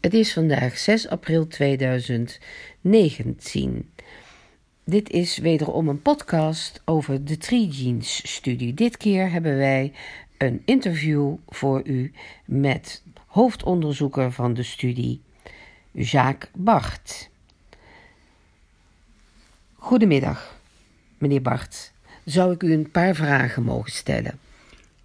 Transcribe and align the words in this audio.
Het 0.00 0.14
is 0.14 0.32
vandaag 0.32 0.78
6 0.78 1.08
april 1.08 1.46
2019. 1.46 3.90
Dit 4.84 5.10
is 5.10 5.38
wederom 5.38 5.88
een 5.88 6.02
podcast 6.02 6.82
over 6.84 7.24
de 7.24 7.36
Tree 7.36 7.72
Genes 7.72 8.32
studie. 8.32 8.74
Dit 8.74 8.96
keer 8.96 9.30
hebben 9.30 9.56
wij 9.56 9.92
een 10.38 10.62
interview 10.64 11.34
voor 11.48 11.86
u 11.86 12.12
met 12.44 13.02
hoofdonderzoeker 13.26 14.32
van 14.32 14.54
de 14.54 14.62
studie, 14.62 15.20
Jacques 15.90 16.50
Bart. 16.54 17.30
Goedemiddag, 19.74 20.60
meneer 21.18 21.42
Bart. 21.42 21.92
Zou 22.24 22.52
ik 22.52 22.62
u 22.62 22.72
een 22.72 22.90
paar 22.90 23.14
vragen 23.14 23.62
mogen 23.62 23.92
stellen? 23.92 24.38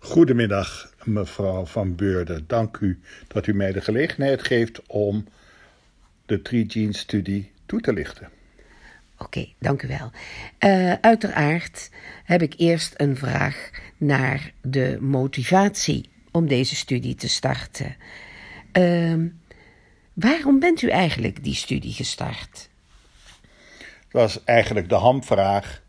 Goedemiddag, 0.06 0.94
mevrouw 1.04 1.66
Van 1.66 1.96
Beurden. 1.96 2.44
Dank 2.48 2.78
u 2.78 3.00
dat 3.28 3.48
u 3.48 3.54
mij 3.54 3.72
de 3.72 3.82
gelegenheid 3.82 4.44
geeft 4.44 4.82
om 4.88 5.26
de 6.26 6.42
Tree 6.42 6.66
Gene 6.68 6.96
studie 6.96 7.52
toe 7.66 7.82
te 7.82 7.94
lichten. 7.94 8.30
Oké, 9.18 9.48
dank 9.60 9.82
u 9.82 9.88
wel. 9.88 10.12
Uh, 10.60 10.94
uiteraard 11.02 11.90
heb 12.24 12.42
ik 12.42 12.54
eerst 12.58 12.94
een 12.98 13.16
vraag 13.16 13.70
naar 13.98 14.52
de 14.62 14.98
motivatie 15.02 16.10
om 16.32 16.48
deze 16.48 16.76
studie 16.76 17.16
te 17.16 17.30
starten. 17.30 17.96
Uh, 18.74 19.30
waarom 20.14 20.60
bent 20.60 20.82
u 20.82 20.90
eigenlijk 20.90 21.44
die 21.44 21.56
studie 21.56 21.94
gestart? 21.94 22.70
Dat 24.10 24.30
is 24.30 24.44
eigenlijk 24.44 24.90
de 24.90 24.96
hamvraag 24.96 25.84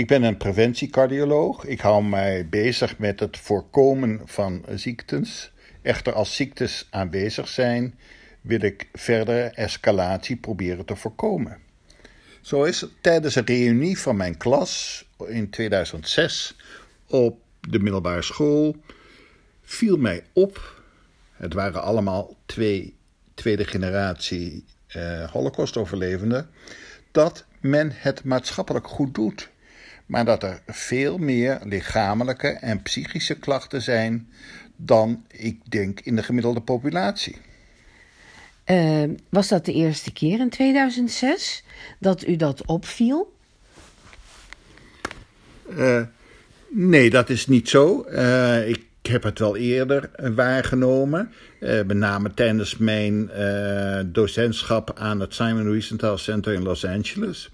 ik 0.00 0.06
ben 0.06 0.22
een 0.22 0.36
preventiecardioloog. 0.36 1.64
Ik 1.64 1.80
hou 1.80 2.04
mij 2.04 2.48
bezig 2.48 2.98
met 2.98 3.20
het 3.20 3.38
voorkomen 3.38 4.20
van 4.24 4.64
ziektes. 4.74 5.52
Echter, 5.82 6.12
als 6.12 6.36
ziektes 6.36 6.86
aanwezig 6.90 7.48
zijn, 7.48 7.98
wil 8.40 8.60
ik 8.60 8.88
verdere 8.92 9.42
escalatie 9.42 10.36
proberen 10.36 10.84
te 10.84 10.96
voorkomen. 10.96 11.58
Zo 12.40 12.64
is 12.64 12.80
het 12.80 12.90
tijdens 13.00 13.34
een 13.34 13.44
reunie 13.44 13.98
van 13.98 14.16
mijn 14.16 14.36
klas 14.36 15.04
in 15.26 15.50
2006 15.50 16.56
op 17.06 17.40
de 17.60 17.78
middelbare 17.78 18.22
school 18.22 18.76
viel 19.62 19.96
mij 19.96 20.24
op, 20.32 20.82
het 21.32 21.54
waren 21.54 21.82
allemaal 21.82 22.36
twee 22.46 22.96
tweede 23.34 23.64
generatie 23.64 24.64
eh, 24.86 25.30
Holocaust-overlevenden, 25.30 26.50
dat 27.10 27.44
men 27.60 27.92
het 27.94 28.24
maatschappelijk 28.24 28.88
goed 28.88 29.14
doet 29.14 29.50
maar 30.10 30.24
dat 30.24 30.42
er 30.42 30.60
veel 30.66 31.18
meer 31.18 31.58
lichamelijke 31.64 32.48
en 32.48 32.82
psychische 32.82 33.34
klachten 33.34 33.82
zijn 33.82 34.28
dan 34.76 35.24
ik 35.28 35.60
denk 35.68 36.00
in 36.00 36.16
de 36.16 36.22
gemiddelde 36.22 36.60
populatie. 36.60 37.36
Uh, 38.66 39.02
was 39.28 39.48
dat 39.48 39.64
de 39.64 39.72
eerste 39.72 40.12
keer 40.12 40.40
in 40.40 40.50
2006 40.50 41.64
dat 41.98 42.26
u 42.26 42.36
dat 42.36 42.66
opviel? 42.66 43.32
Uh, 45.76 46.02
nee, 46.68 47.10
dat 47.10 47.30
is 47.30 47.46
niet 47.46 47.68
zo. 47.68 48.06
Uh, 48.08 48.68
ik 48.68 48.86
heb 49.02 49.22
het 49.22 49.38
wel 49.38 49.56
eerder 49.56 50.10
waargenomen. 50.34 51.32
met 51.60 51.92
name 51.92 52.34
tijdens 52.34 52.76
mijn 52.76 53.30
docentschap 54.12 54.98
aan 54.98 55.20
het 55.20 55.34
Simon 55.34 55.70
Wiesenthal 55.70 56.18
Center 56.18 56.52
in 56.52 56.62
Los 56.62 56.84
Angeles 56.84 57.50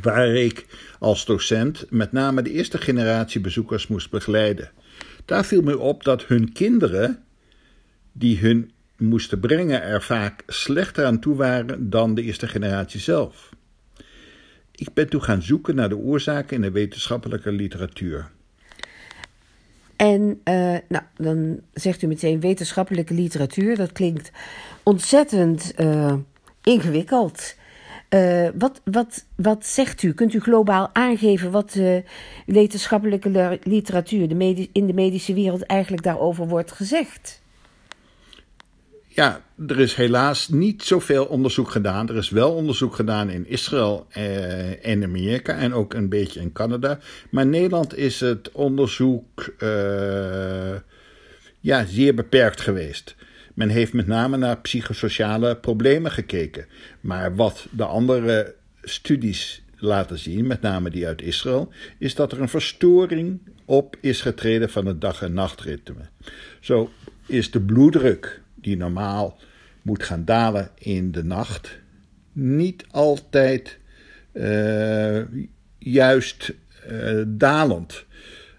waar 0.00 0.28
ik 0.28 0.66
als 0.98 1.24
docent 1.24 1.86
met 1.90 2.12
name 2.12 2.42
de 2.42 2.50
eerste 2.50 2.78
generatie 2.78 3.40
bezoekers 3.40 3.86
moest 3.86 4.10
begeleiden. 4.10 4.70
Daar 5.24 5.44
viel 5.44 5.62
me 5.62 5.78
op 5.78 6.04
dat 6.04 6.24
hun 6.24 6.52
kinderen, 6.52 7.24
die 8.12 8.38
hun 8.38 8.70
moesten 8.96 9.40
brengen, 9.40 9.82
er 9.82 10.02
vaak 10.02 10.42
slechter 10.46 11.04
aan 11.04 11.20
toe 11.20 11.36
waren 11.36 11.90
dan 11.90 12.14
de 12.14 12.22
eerste 12.22 12.48
generatie 12.48 13.00
zelf. 13.00 13.50
Ik 14.72 14.94
ben 14.94 15.08
toen 15.08 15.22
gaan 15.22 15.42
zoeken 15.42 15.74
naar 15.74 15.88
de 15.88 15.96
oorzaken 15.96 16.56
in 16.56 16.62
de 16.62 16.70
wetenschappelijke 16.70 17.52
literatuur. 17.52 18.30
En 19.96 20.40
uh, 20.44 20.76
nou, 20.88 21.04
dan 21.16 21.60
zegt 21.72 22.02
u 22.02 22.06
meteen 22.06 22.40
wetenschappelijke 22.40 23.14
literatuur. 23.14 23.76
Dat 23.76 23.92
klinkt 23.92 24.30
ontzettend 24.82 25.72
uh, 25.80 26.14
ingewikkeld. 26.62 27.54
Uh, 28.14 28.48
wat, 28.58 28.80
wat, 28.84 29.24
wat 29.36 29.66
zegt 29.66 30.02
u? 30.02 30.12
Kunt 30.12 30.34
u 30.34 30.40
globaal 30.40 30.90
aangeven 30.92 31.50
wat 31.50 31.70
de 31.70 32.02
wetenschappelijke 32.46 33.58
literatuur 33.62 34.28
de 34.28 34.68
in 34.72 34.86
de 34.86 34.92
medische 34.92 35.34
wereld 35.34 35.62
eigenlijk 35.62 36.02
daarover 36.02 36.48
wordt 36.48 36.72
gezegd? 36.72 37.42
Ja, 39.14 39.40
er 39.68 39.80
is 39.80 39.94
helaas 39.94 40.48
niet 40.48 40.82
zoveel 40.82 41.24
onderzoek 41.24 41.70
gedaan. 41.70 42.08
Er 42.08 42.16
is 42.16 42.30
wel 42.30 42.54
onderzoek 42.54 42.94
gedaan 42.94 43.30
in 43.30 43.48
Israël 43.48 44.06
eh, 44.10 44.86
en 44.86 45.04
Amerika 45.04 45.56
en 45.56 45.74
ook 45.74 45.94
een 45.94 46.08
beetje 46.08 46.40
in 46.40 46.52
Canada. 46.52 46.98
Maar 47.30 47.44
in 47.44 47.50
Nederland 47.50 47.96
is 47.96 48.20
het 48.20 48.50
onderzoek 48.52 49.54
uh, 49.58 50.74
ja, 51.60 51.84
zeer 51.84 52.14
beperkt 52.14 52.60
geweest. 52.60 53.14
Men 53.54 53.68
heeft 53.68 53.92
met 53.92 54.06
name 54.06 54.36
naar 54.36 54.60
psychosociale 54.60 55.56
problemen 55.56 56.10
gekeken. 56.10 56.66
Maar 57.00 57.36
wat 57.36 57.66
de 57.70 57.84
andere 57.84 58.54
studies 58.82 59.62
laten 59.76 60.18
zien, 60.18 60.46
met 60.46 60.60
name 60.60 60.90
die 60.90 61.06
uit 61.06 61.22
Israël, 61.22 61.72
is 61.98 62.14
dat 62.14 62.32
er 62.32 62.40
een 62.40 62.48
verstoring 62.48 63.40
op 63.64 63.96
is 64.00 64.20
getreden 64.20 64.70
van 64.70 64.86
het 64.86 65.00
dag- 65.00 65.22
en 65.22 65.32
nachtritme. 65.32 66.08
Zo 66.60 66.90
is 67.26 67.50
de 67.50 67.60
bloeddruk, 67.60 68.40
die 68.54 68.76
normaal 68.76 69.38
moet 69.82 70.02
gaan 70.02 70.24
dalen 70.24 70.70
in 70.78 71.12
de 71.12 71.24
nacht, 71.24 71.78
niet 72.32 72.84
altijd 72.90 73.78
uh, 74.32 75.20
juist 75.78 76.52
uh, 76.90 77.22
dalend. 77.26 78.04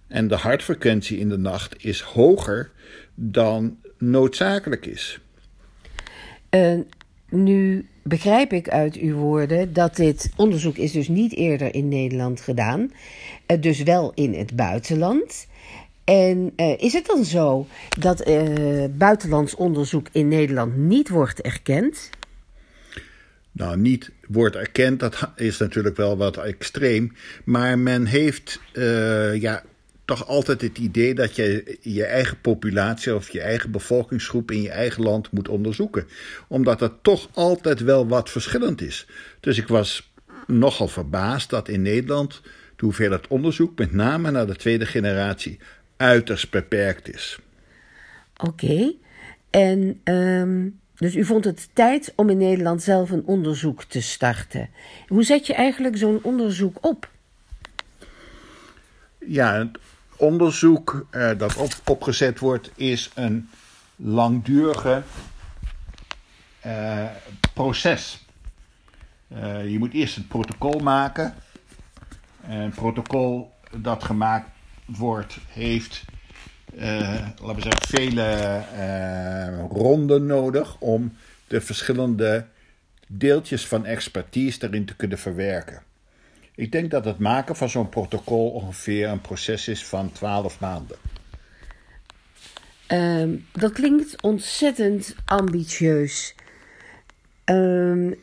En 0.07 0.27
de 0.27 0.35
hartfrequentie 0.35 1.17
in 1.17 1.29
de 1.29 1.37
nacht 1.37 1.85
is 1.85 2.01
hoger 2.01 2.71
dan 3.15 3.77
noodzakelijk 4.09 4.85
is. 4.85 5.19
Uh, 6.49 6.79
nu 7.29 7.87
begrijp 8.03 8.53
ik 8.53 8.69
uit 8.69 8.95
uw 8.95 9.15
woorden 9.15 9.73
dat 9.73 9.95
dit 9.95 10.29
onderzoek 10.35 10.77
is 10.77 10.91
dus 10.91 11.07
niet 11.07 11.35
eerder 11.35 11.73
in 11.73 11.87
Nederland 11.87 12.41
gedaan, 12.41 12.91
uh, 13.47 13.61
dus 13.61 13.83
wel 13.83 14.11
in 14.13 14.33
het 14.33 14.55
buitenland. 14.55 15.47
En 16.03 16.53
uh, 16.57 16.77
is 16.77 16.93
het 16.93 17.05
dan 17.05 17.25
zo 17.25 17.67
dat 17.99 18.23
buitenlands 18.97 19.55
onderzoek 19.55 20.07
in 20.11 20.27
Nederland 20.27 20.77
niet 20.77 21.09
wordt 21.09 21.41
erkend? 21.41 22.09
Nou, 23.51 23.77
niet 23.77 24.11
wordt 24.27 24.55
erkend, 24.55 24.99
dat 24.99 25.29
is 25.35 25.57
natuurlijk 25.57 25.97
wel 25.97 26.17
wat 26.17 26.37
extreem. 26.37 27.15
Maar 27.43 27.79
men 27.79 28.05
heeft 28.05 28.59
ja, 29.33 29.63
toch 30.05 30.27
altijd 30.27 30.61
het 30.61 30.77
idee 30.77 31.13
dat 31.13 31.35
je 31.35 31.77
je 31.81 32.05
eigen 32.05 32.41
populatie 32.41 33.15
of 33.15 33.29
je 33.29 33.41
eigen 33.41 33.71
bevolkingsgroep 33.71 34.51
in 34.51 34.61
je 34.61 34.69
eigen 34.69 35.03
land 35.03 35.31
moet 35.31 35.49
onderzoeken. 35.49 36.07
Omdat 36.47 36.81
er 36.81 37.01
toch 37.01 37.29
altijd 37.33 37.79
wel 37.79 38.07
wat 38.07 38.29
verschillend 38.29 38.81
is. 38.81 39.07
Dus 39.39 39.57
ik 39.57 39.67
was 39.67 40.11
nogal 40.47 40.87
verbaasd 40.87 41.49
dat 41.49 41.67
in 41.67 41.81
Nederland 41.81 42.41
de 42.75 42.85
hoeveelheid 42.85 43.27
onderzoek, 43.27 43.77
met 43.77 43.93
name 43.93 44.31
naar 44.31 44.47
de 44.47 44.55
tweede 44.55 44.85
generatie, 44.85 45.59
uiterst 45.97 46.51
beperkt 46.51 47.13
is. 47.13 47.39
Oké, 48.37 48.93
en 49.49 50.01
um, 50.03 50.79
dus 50.95 51.15
u 51.15 51.25
vond 51.25 51.45
het 51.45 51.69
tijd 51.73 52.13
om 52.15 52.29
in 52.29 52.37
Nederland 52.37 52.83
zelf 52.83 53.09
een 53.09 53.25
onderzoek 53.25 53.83
te 53.83 54.01
starten. 54.01 54.69
Hoe 55.07 55.23
zet 55.23 55.47
je 55.47 55.53
eigenlijk 55.53 55.97
zo'n 55.97 56.19
onderzoek 56.23 56.77
op? 56.81 57.11
Ja, 59.27 59.69
onderzoek 60.15 61.07
uh, 61.11 61.31
dat 61.37 61.55
op, 61.55 61.71
opgezet 61.85 62.39
wordt, 62.39 62.71
is 62.75 63.11
een 63.15 63.49
langdurige 63.95 65.03
uh, 66.65 67.05
proces. 67.53 68.25
Uh, 69.27 69.71
je 69.71 69.79
moet 69.79 69.93
eerst 69.93 70.15
het 70.15 70.27
protocol 70.27 70.79
maken. 70.79 71.33
Een 72.47 72.71
protocol 72.71 73.53
dat 73.77 74.03
gemaakt 74.03 74.49
wordt, 74.85 75.37
heeft 75.47 76.03
laten 76.75 77.55
we 77.55 77.61
zeggen, 77.61 77.87
vele 77.87 78.63
ronden 79.69 80.25
nodig 80.25 80.75
om 80.79 81.17
de 81.47 81.61
verschillende 81.61 82.45
deeltjes 83.07 83.67
van 83.67 83.85
expertise 83.85 84.67
erin 84.67 84.85
te 84.85 84.95
kunnen 84.95 85.17
verwerken. 85.17 85.81
Ik 86.55 86.71
denk 86.71 86.91
dat 86.91 87.05
het 87.05 87.19
maken 87.19 87.55
van 87.55 87.69
zo'n 87.69 87.89
protocol 87.89 88.49
ongeveer 88.49 89.07
een 89.07 89.21
proces 89.21 89.67
is 89.67 89.85
van 89.85 90.11
twaalf 90.11 90.59
maanden. 90.59 90.97
Um, 92.87 93.45
dat 93.51 93.71
klinkt 93.71 94.21
ontzettend 94.21 95.15
ambitieus. 95.25 96.35
Um, 97.45 98.15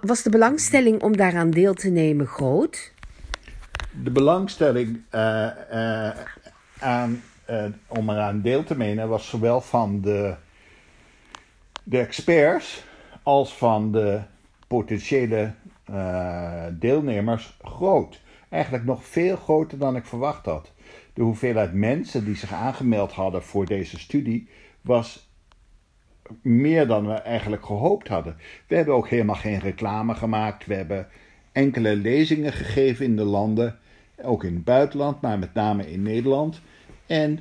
was 0.00 0.22
de 0.22 0.30
belangstelling 0.30 1.02
om 1.02 1.16
daaraan 1.16 1.50
deel 1.50 1.74
te 1.74 1.88
nemen 1.88 2.26
groot? 2.26 2.92
De 4.02 4.10
belangstelling 4.10 5.00
uh, 5.14 5.50
uh, 5.72 6.10
aan, 6.78 7.22
uh, 7.50 7.64
om 7.86 8.10
eraan 8.10 8.40
deel 8.40 8.64
te 8.64 8.76
nemen 8.76 9.08
was 9.08 9.28
zowel 9.28 9.60
van 9.60 10.00
de 10.00 10.34
de 11.84 11.98
experts 11.98 12.84
als 13.22 13.56
van 13.56 13.92
de 13.92 14.20
potentiële 14.66 15.52
uh, 15.94 16.64
deelnemers 16.72 17.56
groot. 17.62 18.22
Eigenlijk 18.48 18.84
nog 18.84 19.04
veel 19.04 19.36
groter 19.36 19.78
dan 19.78 19.96
ik 19.96 20.04
verwacht 20.04 20.44
had. 20.44 20.72
De 21.12 21.22
hoeveelheid 21.22 21.72
mensen 21.72 22.24
die 22.24 22.36
zich 22.36 22.52
aangemeld 22.52 23.12
hadden 23.12 23.42
voor 23.42 23.66
deze 23.66 23.98
studie 23.98 24.48
was 24.80 25.28
meer 26.42 26.86
dan 26.86 27.06
we 27.06 27.12
eigenlijk 27.12 27.66
gehoopt 27.66 28.08
hadden. 28.08 28.36
We 28.66 28.76
hebben 28.76 28.94
ook 28.94 29.08
helemaal 29.08 29.34
geen 29.34 29.58
reclame 29.58 30.14
gemaakt. 30.14 30.66
We 30.66 30.74
hebben 30.74 31.08
enkele 31.52 31.96
lezingen 31.96 32.52
gegeven 32.52 33.04
in 33.04 33.16
de 33.16 33.24
landen, 33.24 33.78
ook 34.22 34.44
in 34.44 34.54
het 34.54 34.64
buitenland, 34.64 35.20
maar 35.20 35.38
met 35.38 35.54
name 35.54 35.90
in 35.90 36.02
Nederland. 36.02 36.60
En 37.06 37.38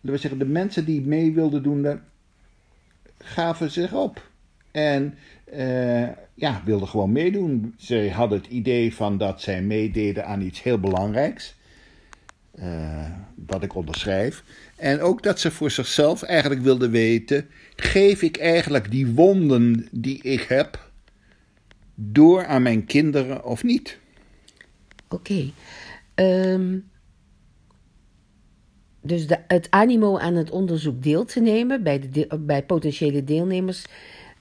we 0.00 0.16
zeggen, 0.16 0.38
de 0.38 0.46
mensen 0.46 0.84
die 0.84 1.00
mee 1.00 1.32
wilden 1.32 1.62
doen, 1.62 2.00
gaven 3.18 3.70
zich 3.70 3.92
op. 3.92 4.22
En 4.76 5.14
uh, 5.54 6.08
ja, 6.34 6.62
wilden 6.64 6.88
gewoon 6.88 7.12
meedoen. 7.12 7.74
Ze 7.78 8.10
hadden 8.10 8.38
het 8.38 8.46
idee 8.46 8.94
van 8.94 9.18
dat 9.18 9.40
zij 9.40 9.62
meededen 9.62 10.26
aan 10.26 10.40
iets 10.40 10.62
heel 10.62 10.78
belangrijks. 10.78 11.54
Uh, 12.58 13.10
wat 13.46 13.62
ik 13.62 13.74
onderschrijf. 13.74 14.42
En 14.76 15.00
ook 15.00 15.22
dat 15.22 15.40
ze 15.40 15.50
voor 15.50 15.70
zichzelf 15.70 16.22
eigenlijk 16.22 16.62
wilden 16.62 16.90
weten: 16.90 17.48
geef 17.76 18.22
ik 18.22 18.36
eigenlijk 18.36 18.90
die 18.90 19.06
wonden 19.06 19.88
die 19.90 20.22
ik 20.22 20.40
heb 20.40 20.90
door 21.94 22.46
aan 22.46 22.62
mijn 22.62 22.84
kinderen 22.84 23.44
of 23.44 23.62
niet? 23.62 23.98
Oké. 25.08 25.50
Um, 26.14 26.84
dus 29.00 29.26
de, 29.26 29.38
het 29.48 29.66
animo 29.70 30.18
aan 30.18 30.34
het 30.34 30.50
onderzoek 30.50 31.02
deel 31.02 31.24
te 31.24 31.40
nemen 31.40 31.82
bij, 31.82 32.08
de, 32.10 32.38
bij 32.40 32.62
potentiële 32.62 33.24
deelnemers 33.24 33.84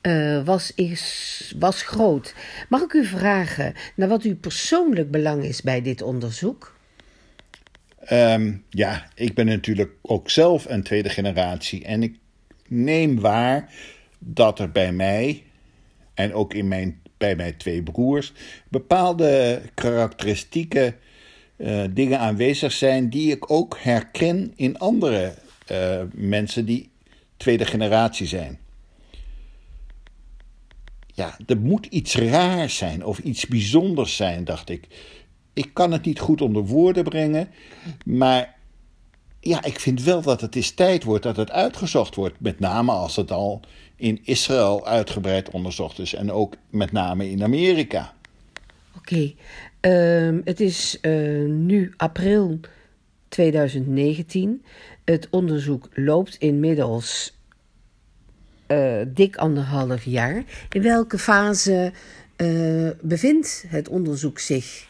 uh, 0.05 0.45
was, 0.45 0.73
is, 0.75 1.53
was 1.59 1.81
groot. 1.81 2.35
Mag 2.69 2.81
ik 2.81 2.93
u 2.93 3.05
vragen 3.05 3.73
naar 3.95 4.07
wat 4.07 4.23
uw 4.23 4.37
persoonlijk 4.37 5.11
belang 5.11 5.43
is 5.43 5.61
bij 5.61 5.81
dit 5.81 6.01
onderzoek? 6.01 6.77
Um, 8.11 8.63
ja, 8.69 9.07
ik 9.15 9.33
ben 9.33 9.45
natuurlijk 9.45 9.91
ook 10.01 10.29
zelf 10.29 10.65
een 10.69 10.83
tweede 10.83 11.09
generatie 11.09 11.85
en 11.85 12.03
ik 12.03 12.15
neem 12.67 13.19
waar 13.19 13.73
dat 14.19 14.59
er 14.59 14.71
bij 14.71 14.91
mij 14.91 15.43
en 16.13 16.33
ook 16.33 16.53
in 16.53 16.67
mijn, 16.67 17.01
bij 17.17 17.35
mijn 17.35 17.57
twee 17.57 17.83
broers 17.83 18.33
bepaalde 18.69 19.61
karakteristieke 19.73 20.95
uh, 21.57 21.83
dingen 21.91 22.19
aanwezig 22.19 22.71
zijn 22.71 23.09
die 23.09 23.31
ik 23.31 23.51
ook 23.51 23.77
herken 23.79 24.53
in 24.55 24.77
andere 24.77 25.33
uh, 25.71 26.01
mensen 26.13 26.65
die 26.65 26.89
tweede 27.37 27.65
generatie 27.65 28.27
zijn 28.27 28.59
ja, 31.15 31.37
er 31.45 31.57
moet 31.57 31.85
iets 31.85 32.15
raars 32.15 32.77
zijn 32.77 33.05
of 33.05 33.19
iets 33.19 33.47
bijzonders 33.47 34.15
zijn, 34.15 34.43
dacht 34.43 34.69
ik. 34.69 34.87
Ik 35.53 35.69
kan 35.73 35.91
het 35.91 36.05
niet 36.05 36.19
goed 36.19 36.41
onder 36.41 36.65
woorden 36.65 37.03
brengen, 37.03 37.49
maar 38.05 38.55
ja, 39.39 39.63
ik 39.63 39.79
vind 39.79 40.03
wel 40.03 40.21
dat 40.21 40.41
het 40.41 40.55
is 40.55 40.71
tijd 40.71 41.03
wordt 41.03 41.23
dat 41.23 41.35
het 41.35 41.51
uitgezocht 41.51 42.15
wordt. 42.15 42.39
Met 42.39 42.59
name 42.59 42.91
als 42.91 43.15
het 43.15 43.31
al 43.31 43.61
in 43.95 44.19
Israël 44.23 44.87
uitgebreid 44.87 45.49
onderzocht 45.49 45.99
is 45.99 46.13
en 46.13 46.31
ook 46.31 46.55
met 46.69 46.91
name 46.91 47.29
in 47.29 47.43
Amerika. 47.43 48.13
Oké, 48.97 49.33
uh, 49.81 50.39
het 50.43 50.59
is 50.59 50.97
uh, 51.01 51.49
nu 51.49 51.93
april 51.97 52.59
2019. 53.27 54.63
Het 55.05 55.27
onderzoek 55.31 55.89
loopt 55.93 56.35
inmiddels 56.35 57.33
uh, 58.67 59.01
dik 59.07 59.35
anderhalf 59.35 60.03
jaar. 60.03 60.43
In 60.71 60.81
welke 60.81 61.17
fase 61.17 61.91
uh, 62.37 62.89
bevindt 63.01 63.65
het 63.67 63.89
onderzoek 63.89 64.39
zich 64.39 64.85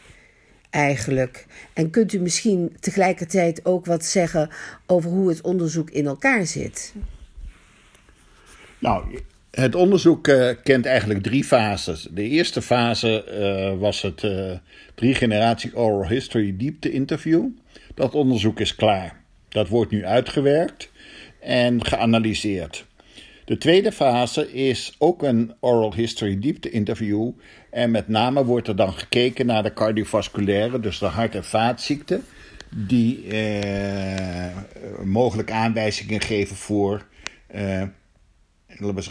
eigenlijk? 0.70 1.46
En 1.72 1.90
kunt 1.90 2.12
u 2.12 2.18
misschien 2.18 2.76
tegelijkertijd 2.80 3.64
ook 3.64 3.86
wat 3.86 4.04
zeggen 4.04 4.48
over 4.86 5.10
hoe 5.10 5.28
het 5.28 5.40
onderzoek 5.40 5.90
in 5.90 6.06
elkaar 6.06 6.46
zit? 6.46 6.94
Nou, 8.78 9.20
het 9.50 9.74
onderzoek 9.74 10.28
uh, 10.28 10.50
kent 10.62 10.86
eigenlijk 10.86 11.22
drie 11.22 11.44
fases. 11.44 12.08
De 12.10 12.22
eerste 12.22 12.62
fase 12.62 13.24
was 13.78 14.02
het 14.02 14.26
drie 14.94 15.14
generatie 15.14 15.76
oral 15.76 16.08
history 16.08 16.56
diepte 16.56 16.90
interview. 16.90 17.44
Dat 17.94 18.14
onderzoek 18.14 18.60
is 18.60 18.74
klaar. 18.74 19.20
Dat 19.48 19.68
wordt 19.68 19.90
nu 19.90 20.04
uitgewerkt 20.04 20.90
en 21.40 21.84
geanalyseerd. 21.84 22.86
De 23.46 23.58
tweede 23.58 23.92
fase 23.92 24.52
is 24.52 24.94
ook 24.98 25.22
een 25.22 25.54
oral 25.60 25.94
history 25.94 26.38
diepte 26.38 26.70
interview. 26.70 27.30
En 27.70 27.90
met 27.90 28.08
name 28.08 28.44
wordt 28.44 28.68
er 28.68 28.76
dan 28.76 28.92
gekeken 28.92 29.46
naar 29.46 29.62
de 29.62 29.72
cardiovasculaire, 29.72 30.80
dus 30.80 30.98
de 30.98 31.06
hart- 31.06 31.34
en 31.34 31.44
vaatziekten. 31.44 32.24
Die 32.70 33.26
eh, 33.26 34.56
mogelijk 35.04 35.50
aanwijzingen 35.50 36.20
geven 36.20 36.56
voor 36.56 37.06
eh, 37.46 37.82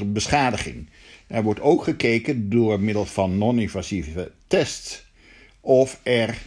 beschadiging. 0.06 0.90
Er 1.28 1.44
wordt 1.44 1.62
ook 1.62 1.84
gekeken 1.84 2.50
door 2.50 2.80
middel 2.80 3.06
van 3.06 3.38
non-invasieve 3.38 4.32
tests 4.48 5.06
of 5.62 6.00
er 6.04 6.38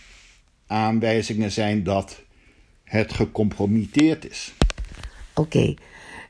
aanwijzingen 0.67 1.52
zijn 1.52 1.82
dat 1.82 2.23
het 2.85 3.12
gecompromitteerd 3.12 4.31
is. 4.31 4.52
Oké, 5.35 5.75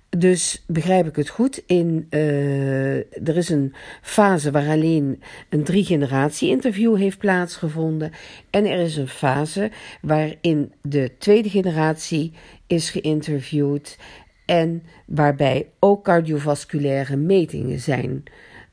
dus 0.09 0.65
begrijp 0.67 1.07
ik 1.07 1.17
het 1.17 1.29
goed, 1.29 1.63
in, 1.67 2.07
uh, 2.11 2.97
er 2.97 3.37
is 3.37 3.49
een 3.49 3.75
fase 4.03 4.51
waar 4.51 4.69
alleen 4.69 5.23
een 5.49 5.65
drie-generatie-interview 5.65 6.97
heeft 6.97 7.19
plaatsgevonden. 7.19 8.13
En 8.51 8.67
er 8.67 8.79
is 8.79 8.97
een 8.97 9.09
fase 9.09 9.71
waarin 10.03 10.73
de 10.83 11.11
tweede 11.19 11.51
generatie 11.51 12.33
is 12.67 12.91
geïnterviewd. 12.91 13.99
En 14.45 14.83
waarbij 15.07 15.69
ook 15.79 16.05
cardiovasculaire 16.05 17.17
metingen 17.17 17.81
zijn 17.81 18.23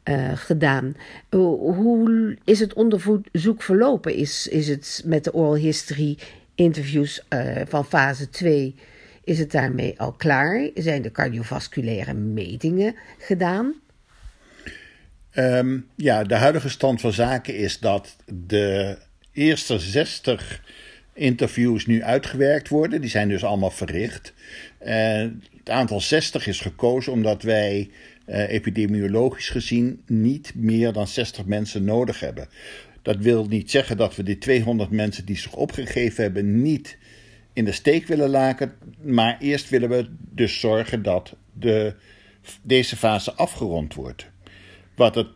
uh, 0.10 0.32
gedaan. 0.36 0.96
hoe 1.30 2.38
is 2.44 2.60
het 2.60 2.74
onderzoek 2.74 3.62
verlopen? 3.62 4.14
Is, 4.14 4.48
is 4.48 4.68
het 4.68 5.02
met 5.06 5.24
de 5.24 5.34
oral 5.34 5.56
history 5.56 6.18
interviews 6.56 7.26
uh, 7.30 7.62
van 7.66 7.86
fase 7.86 8.30
2 8.30 8.76
is 9.25 9.39
het 9.39 9.51
daarmee 9.51 10.00
al 10.00 10.12
klaar? 10.12 10.69
Zijn 10.75 11.01
de 11.01 11.12
cardiovasculaire 11.12 12.13
metingen 12.13 12.95
gedaan? 13.19 13.74
Um, 15.34 15.88
ja, 15.96 16.24
de 16.24 16.36
huidige 16.36 16.70
stand 16.70 17.01
van 17.01 17.13
zaken 17.13 17.55
is 17.55 17.79
dat 17.79 18.15
de 18.25 18.98
eerste 19.32 19.79
60 19.79 20.63
interviews 21.13 21.86
nu 21.86 22.03
uitgewerkt 22.03 22.70
worden. 22.70 23.01
Die 23.01 23.10
zijn 23.10 23.29
dus 23.29 23.44
allemaal 23.44 23.72
verricht. 23.72 24.34
Uh, 24.82 24.88
het 25.58 25.70
aantal 25.70 26.01
60 26.01 26.48
is 26.48 26.60
gekozen 26.60 27.12
omdat 27.12 27.44
wij 27.44 27.89
uh, 28.27 28.50
epidemiologisch 28.50 29.50
gezien 29.50 30.01
niet 30.08 30.51
meer 30.55 30.94
dan 30.94 31.08
60 31.08 31.46
mensen 31.46 31.84
nodig 31.84 32.20
hebben. 32.20 32.48
Dat 33.01 33.17
wil 33.17 33.46
niet 33.46 33.72
zeggen 33.72 33.98
dat 33.98 34.15
we 34.15 34.24
die 34.24 34.38
200 34.38 34.89
mensen 34.89 35.25
die 35.25 35.38
zich 35.38 35.53
opgegeven 35.53 36.24
hebben 36.24 36.62
niet 36.62 36.98
in 37.55 37.65
de 37.65 37.71
steek 37.71 38.07
willen 38.07 38.29
laten. 38.29 38.74
Maar 39.01 39.38
eerst 39.39 39.69
willen 39.69 39.89
we 39.89 40.07
dus 40.19 40.59
zorgen 40.59 41.03
dat 41.03 41.35
de, 41.53 41.95
deze 42.62 42.95
fase 42.95 43.33
afgerond 43.33 43.93
wordt. 43.93 44.27
Wat 44.95 45.15
het 45.15 45.27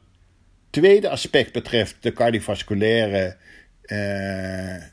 tweede 0.70 1.10
aspect 1.10 1.52
betreft, 1.52 1.96
de 2.00 2.14
cardiovasculaire 2.14 3.36
uh, 3.86 4.84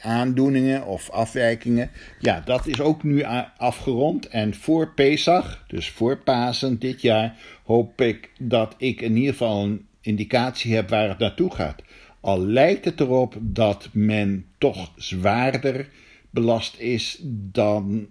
aandoeningen 0.00 0.86
of 0.86 1.10
afwijkingen. 1.10 1.90
Ja, 2.18 2.42
dat 2.44 2.66
is 2.66 2.80
ook 2.80 3.02
nu 3.02 3.24
afgerond. 3.56 4.28
En 4.28 4.54
voor 4.54 4.94
Pesach, 4.94 5.64
dus 5.66 5.90
voor 5.90 6.16
Pasen 6.16 6.78
dit 6.78 7.02
jaar, 7.02 7.36
hoop 7.64 8.00
ik 8.00 8.30
dat 8.38 8.74
ik 8.78 9.00
in 9.00 9.16
ieder 9.16 9.32
geval 9.32 9.64
een 9.64 9.86
indicatie 10.00 10.74
heb 10.74 10.88
waar 10.88 11.08
het 11.08 11.18
naartoe 11.18 11.54
gaat. 11.54 11.82
Al 12.20 12.40
lijkt 12.40 12.84
het 12.84 13.00
erop 13.00 13.36
dat 13.40 13.88
men 13.92 14.46
toch 14.58 14.92
zwaarder 14.96 15.88
belast 16.30 16.78
is 16.78 17.18
dan 17.52 18.08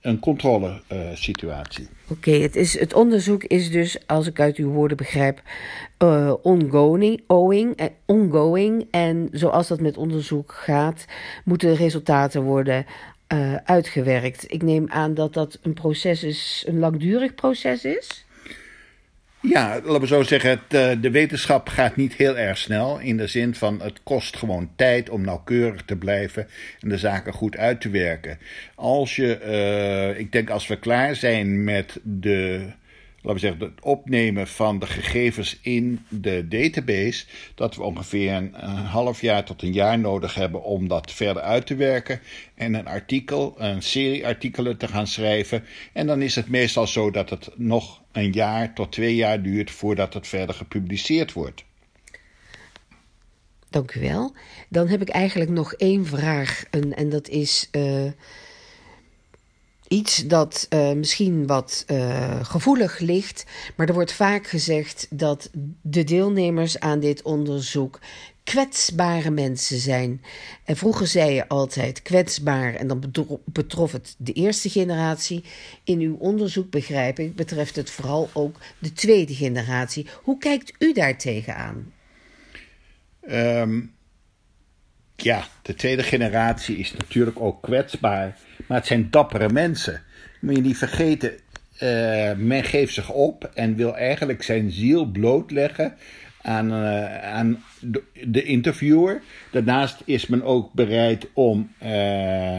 een 0.00 0.18
controlesituatie. 0.18 1.84
Uh, 1.84 2.10
Oké, 2.10 2.30
het 2.30 2.54
het, 2.54 2.72
het 2.72 2.94
onderzoek 2.94 3.44
is 3.44 3.70
dus, 3.70 4.06
als 4.06 4.26
ik 4.26 4.40
uit 4.40 4.56
uw 4.56 4.70
woorden 4.70 4.96
begrijp, 4.96 5.42
uh, 6.02 6.34
ongoing, 6.42 7.22
eh, 7.76 7.86
ongoing. 8.06 8.86
En 8.90 9.28
zoals 9.32 9.68
dat 9.68 9.80
met 9.80 9.96
onderzoek 9.96 10.52
gaat, 10.52 11.04
moeten 11.44 11.74
resultaten 11.74 12.42
worden 12.42 12.86
uitgewerkt. 13.64 14.52
Ik 14.52 14.62
neem 14.62 14.88
aan 14.88 15.14
dat 15.14 15.34
dat 15.34 15.58
een 15.62 15.74
proces 15.74 16.22
is, 16.22 16.64
een 16.66 16.78
langdurig 16.78 17.34
proces 17.34 17.84
is. 17.84 18.26
Ja, 19.40 19.80
laten 19.84 20.00
we 20.00 20.06
zo 20.06 20.22
zeggen, 20.22 20.50
het, 20.50 20.74
eh, 20.74 20.90
de 21.00 21.10
wetenschap 21.10 21.68
gaat 21.68 21.96
niet 21.96 22.14
heel 22.14 22.38
erg 22.38 22.58
snel. 22.58 22.98
In 22.98 23.16
de 23.16 23.26
zin 23.26 23.54
van 23.54 23.82
het 23.82 24.00
kost 24.02 24.36
gewoon 24.36 24.70
tijd 24.76 25.10
om 25.10 25.24
nauwkeurig 25.24 25.82
te 25.82 25.96
blijven 25.96 26.48
en 26.80 26.88
de 26.88 26.98
zaken 26.98 27.32
goed 27.32 27.56
uit 27.56 27.80
te 27.80 27.90
werken. 27.90 28.38
Als 28.74 29.16
je, 29.16 29.40
uh, 29.46 30.18
ik 30.18 30.32
denk 30.32 30.50
als 30.50 30.66
we 30.66 30.78
klaar 30.78 31.14
zijn 31.14 31.64
met 31.64 32.00
de 32.02 32.66
laten 33.22 33.32
we 33.32 33.38
zeggen, 33.38 33.60
het 33.60 33.84
opnemen 33.84 34.46
van 34.46 34.78
de 34.78 34.86
gegevens 34.86 35.58
in 35.62 36.04
de 36.08 36.48
database, 36.48 37.26
dat 37.54 37.76
we 37.76 37.82
ongeveer 37.82 38.32
een, 38.32 38.54
half 38.84 39.20
jaar 39.20 39.44
tot 39.44 39.62
een 39.62 39.72
jaar 39.72 39.98
nodig 39.98 40.34
hebben 40.34 40.62
om 40.62 40.88
dat 40.88 41.12
verder 41.12 41.42
uit 41.42 41.66
te 41.66 41.74
werken 41.74 42.20
en 42.54 42.74
een 42.74 42.86
artikel, 42.86 43.54
een 43.58 43.82
serie 43.82 44.26
artikelen 44.26 44.76
te 44.76 44.88
gaan 44.88 45.06
schrijven. 45.06 45.64
En 45.92 46.06
dan 46.06 46.22
is 46.22 46.34
het 46.34 46.48
meestal 46.48 46.86
zo 46.86 47.10
dat 47.10 47.30
het 47.30 47.50
nog 47.56 48.02
een 48.12 48.32
jaar 48.32 48.74
tot 48.74 48.92
twee 48.92 49.14
jaar 49.14 49.42
duurt 49.42 49.70
voordat 49.70 50.14
het 50.14 50.26
verder 50.26 50.54
gepubliceerd 50.54 51.32
wordt. 51.32 51.64
Dank 53.70 53.94
u 53.94 54.00
wel. 54.00 54.34
Dan 54.68 54.88
heb 54.88 55.00
ik 55.00 55.08
eigenlijk 55.08 55.50
nog 55.50 55.72
één 55.72 56.06
vraag. 56.06 56.64
En, 56.70 56.96
en 56.96 57.08
dat 57.08 57.28
is. 57.28 57.68
Uh, 57.72 58.10
iets 59.88 60.26
dat 60.26 60.66
uh, 60.70 60.92
misschien 60.92 61.46
wat 61.46 61.84
uh, 61.86 62.44
gevoelig 62.44 62.98
ligt, 62.98 63.44
maar 63.76 63.88
er 63.88 63.94
wordt 63.94 64.12
vaak 64.12 64.46
gezegd 64.46 65.06
dat 65.10 65.50
de 65.82 66.04
deelnemers 66.04 66.80
aan 66.80 67.00
dit 67.00 67.22
onderzoek 67.22 67.98
kwetsbare 68.44 69.30
mensen 69.30 69.78
zijn. 69.78 70.22
En 70.64 70.76
vroeger 70.76 71.06
zei 71.06 71.34
je 71.34 71.48
altijd 71.48 72.02
kwetsbaar 72.02 72.74
en 72.74 72.86
dan 72.86 73.12
betrof 73.44 73.92
het 73.92 74.14
de 74.18 74.32
eerste 74.32 74.70
generatie. 74.70 75.44
In 75.84 76.00
uw 76.00 76.16
onderzoek, 76.16 76.70
begrijp 76.70 77.18
ik, 77.18 77.34
betreft 77.36 77.76
het 77.76 77.90
vooral 77.90 78.30
ook 78.32 78.56
de 78.78 78.92
tweede 78.92 79.34
generatie. 79.34 80.06
Hoe 80.22 80.38
kijkt 80.38 80.72
u 80.78 80.92
daar 80.92 81.18
tegenaan? 81.18 81.92
Um, 83.30 83.92
ja, 85.22 85.44
de 85.62 85.74
tweede 85.74 86.02
generatie 86.02 86.76
is 86.76 86.92
natuurlijk 86.92 87.40
ook 87.40 87.62
kwetsbaar. 87.62 88.36
Maar 88.66 88.78
het 88.78 88.86
zijn 88.86 89.10
dappere 89.10 89.48
mensen. 89.48 90.02
Moet 90.40 90.56
je 90.56 90.62
niet 90.62 90.78
vergeten, 90.78 91.32
uh, 91.82 92.32
men 92.36 92.64
geeft 92.64 92.94
zich 92.94 93.10
op 93.10 93.50
en 93.54 93.76
wil 93.76 93.96
eigenlijk 93.96 94.42
zijn 94.42 94.70
ziel 94.70 95.04
blootleggen 95.04 95.96
aan, 96.42 96.72
uh, 96.72 97.24
aan 97.24 97.64
de, 97.80 98.02
de, 98.24 98.42
interviewer. 98.42 99.22
Daarnaast 99.50 100.02
is 100.04 100.26
men 100.26 100.42
ook 100.42 100.72
bereid 100.72 101.26
om 101.32 101.72
uh, 101.82 102.58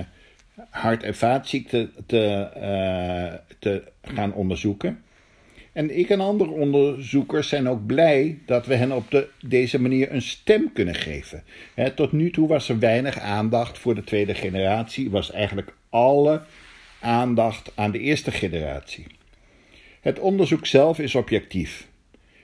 hart- 0.70 1.04
en 1.04 1.16
vaatziekten 1.16 1.92
te, 2.06 3.40
te 3.60 3.84
gaan 4.02 4.34
onderzoeken. 4.34 5.04
En 5.74 5.98
ik 5.98 6.10
en 6.10 6.20
andere 6.20 6.50
onderzoekers 6.50 7.50
zijn 7.50 7.70
ook 7.70 7.86
blij 7.86 8.38
dat 8.46 8.66
we 8.66 8.76
hen 8.76 8.92
op 8.92 9.12
de, 9.12 9.28
deze 9.46 9.82
manier 9.82 10.12
een 10.12 10.22
stem 10.22 10.74
kunnen 10.74 10.96
geven. 10.96 11.44
tot 11.96 12.12
nu 12.12 12.32
toe 12.32 12.48
was 12.48 12.70
er 12.70 12.80
weinig 12.80 13.20
aandacht 13.20 13.78
voor 13.78 13.96
de 13.96 14.04
tweede 14.04 14.36
generatie, 14.36 15.10
was 15.10 15.32
eigenlijk 15.32 15.74
alle 15.90 16.42
aandacht 17.00 17.72
aan 17.76 17.92
de 17.92 18.00
eerste 18.00 18.32
generatie. 18.32 19.06
Het 20.02 20.20
onderzoek 20.20 20.66
zelf 20.66 21.00
is 21.00 21.16
objectief. 21.16 21.88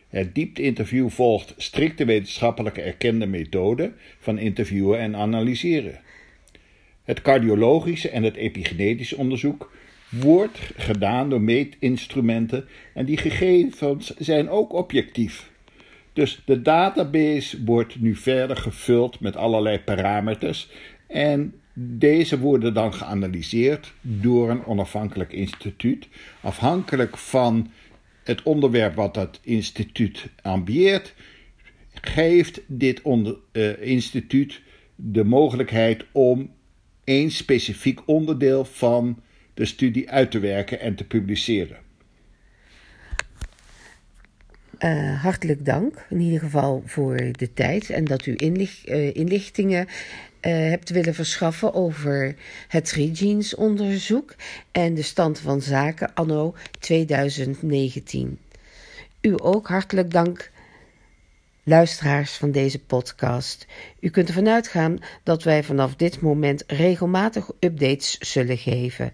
Het 0.10 0.36
diepte-interview 0.36 1.10
volgt 1.10 1.54
strikte 1.58 2.06
wetenschappelijke 2.06 2.82
erkende 2.82 3.26
methode 3.26 3.94
van 4.20 4.38
interviewen 4.38 5.00
en 5.00 5.16
analyseren. 5.16 6.00
Het 7.04 7.22
cardiologische 7.22 8.10
en 8.10 8.24
het 8.24 8.36
epigenetische 8.36 9.18
onderzoek 9.18 9.72
wordt 10.20 10.60
gedaan 10.78 11.30
door 11.30 11.42
meetinstrumenten 11.42 12.66
en 12.94 13.06
die 13.06 13.18
gegevens 13.18 14.16
zijn 14.18 14.50
ook 14.50 14.74
objectief. 14.74 15.52
Dus 16.14 16.42
de 16.46 16.62
database 16.62 17.64
wordt 17.64 18.00
nu 18.00 18.16
verder 18.16 18.58
gevuld 18.58 19.20
met 19.20 19.36
allerlei 19.36 19.80
parameters 19.80 20.70
en 21.08 21.54
deze 21.78 22.40
worden 22.40 22.74
dan 22.74 22.94
geanalyseerd 22.94 23.94
door 24.02 24.50
een 24.50 24.66
onafhankelijk 24.66 25.34
instituut, 25.34 26.08
afhankelijk 26.42 27.18
van 27.18 27.72
het 28.24 28.44
onderwerp 28.44 28.96
wat 28.96 29.14
dat 29.14 29.40
instituut 29.44 30.30
ambieert, 30.42 31.14
geeft 31.94 32.62
dit 32.68 33.02
uh, 33.04 33.82
instituut 33.82 34.62
de 34.96 35.24
mogelijkheid 35.24 36.06
om 36.12 36.50
één 37.04 37.32
specifiek 37.32 38.02
onderdeel 38.06 38.66
van 38.66 39.20
de 39.56 39.66
studie 39.66 40.10
uit 40.10 40.32
te 40.32 40.40
werken 40.40 40.80
en 40.80 40.96
te 40.96 41.04
publiceren. 41.04 41.78
Uh, 44.80 45.22
hartelijk 45.22 45.66
dank 45.66 46.06
in 46.10 46.20
ieder 46.20 46.40
geval 46.40 46.84
voor 46.86 47.18
de 47.32 47.54
tijd 47.54 47.90
en 47.90 48.06
dat 48.06 48.26
u 48.26 48.36
uh, 48.38 49.16
inlichtingen 49.16 49.86
uh, 49.86 49.92
hebt 50.52 50.90
willen 50.90 51.14
verschaffen 51.14 51.74
over 51.74 52.36
het 52.68 52.92
Regenes 52.92 53.56
onderzoek 53.56 54.36
en 54.72 54.94
de 54.94 55.02
stand 55.02 55.40
van 55.40 55.62
zaken 55.62 56.14
anno 56.14 56.56
2019. 56.80 58.40
U 59.22 59.34
ook 59.36 59.68
hartelijk 59.68 60.12
dank 60.12 60.52
luisteraars 61.64 62.32
van 62.32 62.52
deze 62.52 62.80
podcast. 62.80 63.68
U 64.00 64.10
kunt 64.10 64.28
ervan 64.28 64.50
uitgaan 64.50 64.98
dat 65.24 65.44
wij 65.44 65.64
vanaf 65.64 65.96
dit 65.96 66.22
moment 66.22 66.64
regelmatig 66.68 67.50
updates 67.60 68.18
zullen 68.18 68.58
geven 68.58 69.12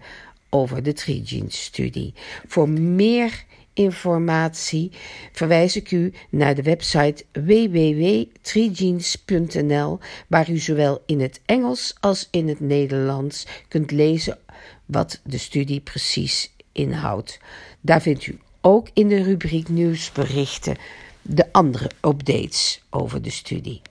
over 0.54 0.82
de 0.82 0.92
Trigene-studie. 0.92 2.14
Voor 2.46 2.68
meer 2.68 3.44
informatie 3.74 4.90
verwijs 5.32 5.76
ik 5.76 5.90
u 5.90 6.12
naar 6.30 6.54
de 6.54 6.62
website 6.62 7.24
www.trigenes.nl, 7.32 9.98
waar 10.26 10.50
u 10.50 10.58
zowel 10.58 11.02
in 11.06 11.20
het 11.20 11.40
Engels 11.46 11.94
als 12.00 12.28
in 12.30 12.48
het 12.48 12.60
Nederlands 12.60 13.46
kunt 13.68 13.90
lezen 13.90 14.38
wat 14.86 15.20
de 15.24 15.38
studie 15.38 15.80
precies 15.80 16.52
inhoudt. 16.72 17.38
Daar 17.80 18.02
vindt 18.02 18.26
u 18.26 18.38
ook 18.60 18.88
in 18.92 19.08
de 19.08 19.22
rubriek 19.22 19.68
nieuwsberichten 19.68 20.76
de 21.22 21.52
andere 21.52 21.90
updates 22.00 22.82
over 22.90 23.22
de 23.22 23.30
studie. 23.30 23.82